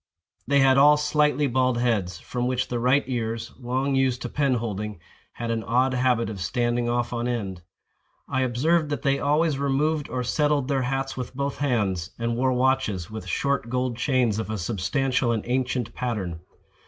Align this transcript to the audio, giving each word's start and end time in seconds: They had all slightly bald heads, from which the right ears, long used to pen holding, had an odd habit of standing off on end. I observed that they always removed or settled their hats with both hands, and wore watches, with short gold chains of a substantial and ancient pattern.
They 0.47 0.61
had 0.61 0.79
all 0.79 0.97
slightly 0.97 1.45
bald 1.45 1.77
heads, 1.77 2.17
from 2.17 2.47
which 2.47 2.69
the 2.69 2.79
right 2.79 3.03
ears, 3.05 3.53
long 3.59 3.93
used 3.93 4.23
to 4.23 4.29
pen 4.29 4.55
holding, 4.55 4.99
had 5.33 5.51
an 5.51 5.63
odd 5.63 5.93
habit 5.93 6.27
of 6.27 6.41
standing 6.41 6.89
off 6.89 7.13
on 7.13 7.27
end. 7.27 7.61
I 8.27 8.41
observed 8.41 8.89
that 8.89 9.03
they 9.03 9.19
always 9.19 9.59
removed 9.59 10.09
or 10.09 10.23
settled 10.23 10.69
their 10.69 10.81
hats 10.81 11.15
with 11.15 11.35
both 11.35 11.59
hands, 11.59 12.09
and 12.17 12.35
wore 12.35 12.51
watches, 12.53 13.11
with 13.11 13.27
short 13.27 13.69
gold 13.69 13.95
chains 13.95 14.39
of 14.39 14.49
a 14.49 14.57
substantial 14.57 15.31
and 15.31 15.43
ancient 15.45 15.93
pattern. 15.93 16.39